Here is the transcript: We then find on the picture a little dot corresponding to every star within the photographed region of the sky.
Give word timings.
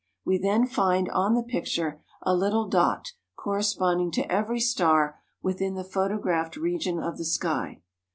We 0.25 0.39
then 0.39 0.65
find 0.65 1.09
on 1.09 1.35
the 1.35 1.43
picture 1.43 2.01
a 2.23 2.35
little 2.35 2.67
dot 2.67 3.09
corresponding 3.35 4.09
to 4.13 4.31
every 4.31 4.59
star 4.59 5.19
within 5.43 5.75
the 5.75 5.83
photographed 5.83 6.57
region 6.57 6.99
of 6.99 7.19
the 7.19 7.23
sky. 7.25 7.83